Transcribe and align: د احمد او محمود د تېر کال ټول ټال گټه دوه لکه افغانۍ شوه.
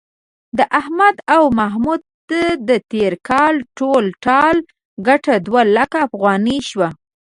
د 0.57 0.59
احمد 0.79 1.15
او 1.35 1.43
محمود 1.59 2.01
د 2.69 2.71
تېر 2.91 3.13
کال 3.29 3.55
ټول 3.77 4.03
ټال 4.25 4.57
گټه 5.07 5.35
دوه 5.45 5.61
لکه 5.77 5.97
افغانۍ 6.07 6.59
شوه. 6.69 6.89